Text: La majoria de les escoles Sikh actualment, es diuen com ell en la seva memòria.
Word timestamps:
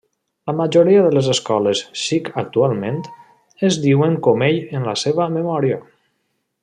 La 0.49 0.53
majoria 0.59 1.01
de 1.07 1.11
les 1.15 1.27
escoles 1.33 1.81
Sikh 2.03 2.31
actualment, 2.43 2.97
es 3.69 3.77
diuen 3.85 4.17
com 4.29 4.45
ell 4.49 4.59
en 4.81 4.89
la 4.91 4.97
seva 5.03 5.29
memòria. 5.37 5.79